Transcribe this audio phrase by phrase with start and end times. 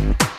[0.00, 0.29] Electric.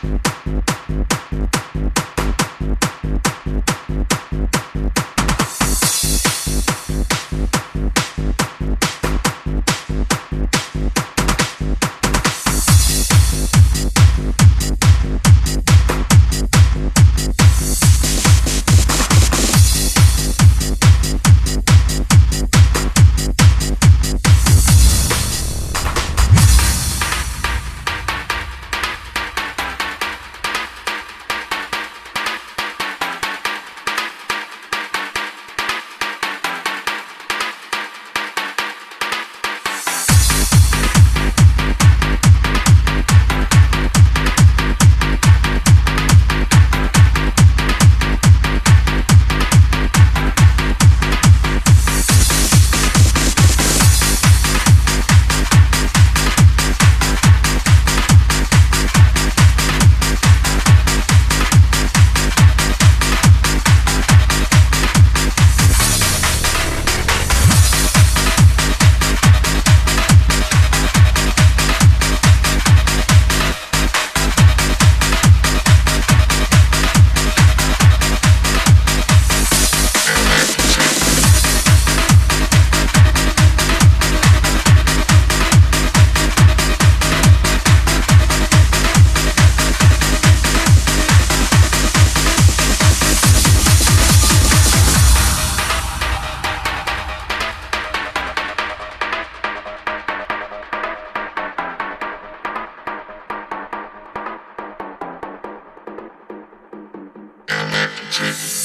[108.32, 108.61] Yeah.